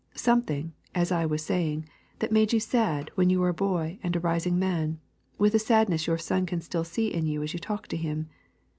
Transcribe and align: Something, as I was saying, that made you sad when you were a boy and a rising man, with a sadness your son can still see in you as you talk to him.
Something, 0.15 0.73
as 0.95 1.11
I 1.11 1.27
was 1.27 1.45
saying, 1.45 1.87
that 2.17 2.31
made 2.31 2.53
you 2.53 2.59
sad 2.59 3.11
when 3.13 3.29
you 3.29 3.39
were 3.39 3.49
a 3.49 3.53
boy 3.53 3.99
and 4.01 4.15
a 4.15 4.19
rising 4.19 4.57
man, 4.57 4.99
with 5.37 5.53
a 5.53 5.59
sadness 5.59 6.07
your 6.07 6.17
son 6.17 6.47
can 6.47 6.59
still 6.61 6.83
see 6.83 7.13
in 7.13 7.27
you 7.27 7.43
as 7.43 7.53
you 7.53 7.59
talk 7.59 7.85
to 7.89 7.97
him. 7.97 8.27